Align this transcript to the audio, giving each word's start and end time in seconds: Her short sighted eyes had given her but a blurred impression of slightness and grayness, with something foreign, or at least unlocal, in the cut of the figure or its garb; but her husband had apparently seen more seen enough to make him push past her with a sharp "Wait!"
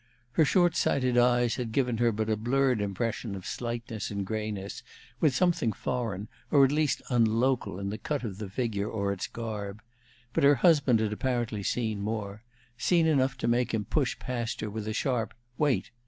Her 0.31 0.43
short 0.45 0.75
sighted 0.75 1.15
eyes 1.15 1.57
had 1.57 1.71
given 1.71 1.99
her 1.99 2.11
but 2.11 2.27
a 2.27 2.35
blurred 2.35 2.81
impression 2.81 3.35
of 3.35 3.45
slightness 3.45 4.09
and 4.09 4.25
grayness, 4.25 4.81
with 5.19 5.35
something 5.35 5.71
foreign, 5.73 6.27
or 6.49 6.65
at 6.65 6.71
least 6.71 7.03
unlocal, 7.11 7.77
in 7.79 7.91
the 7.91 7.99
cut 7.99 8.23
of 8.23 8.39
the 8.39 8.49
figure 8.49 8.89
or 8.89 9.13
its 9.13 9.27
garb; 9.27 9.79
but 10.33 10.43
her 10.43 10.55
husband 10.55 11.01
had 11.01 11.13
apparently 11.13 11.61
seen 11.61 12.01
more 12.01 12.41
seen 12.79 13.05
enough 13.05 13.37
to 13.37 13.47
make 13.47 13.75
him 13.75 13.85
push 13.85 14.17
past 14.17 14.61
her 14.61 14.71
with 14.71 14.87
a 14.87 14.93
sharp 14.93 15.35
"Wait!" 15.59 15.91